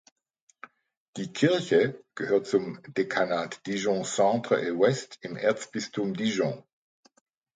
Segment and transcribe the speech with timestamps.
[1.15, 6.63] Die Kirche gehört zum Dekanat Dijon Centre et Ouest im Erzbistum Dijon.